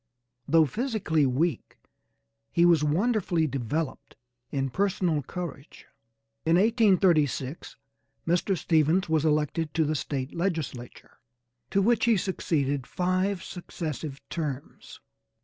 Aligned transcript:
Though 0.47 0.65
physically 0.65 1.27
weak 1.27 1.77
he 2.51 2.65
was 2.65 2.83
wonderfully 2.83 3.45
developed 3.45 4.15
in 4.49 4.71
personal 4.71 5.21
courage. 5.21 5.85
In 6.43 6.55
1836 6.55 7.77
Mr. 8.25 8.57
Stephens 8.57 9.09
was 9.09 9.25
elected 9.25 9.75
to 9.75 9.85
the 9.85 9.93
State 9.93 10.33
legislature, 10.33 11.19
to 11.69 11.83
which 11.83 12.05
he 12.05 12.17
succeeded 12.17 12.87
five 12.87 13.43
successive 13.43 14.19
terms. 14.29 14.99